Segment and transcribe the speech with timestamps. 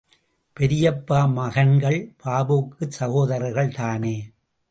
[0.57, 4.15] பெரியப்பா மகன்கள் பாபுவுக்குச் சகோதரர்கள் தானே!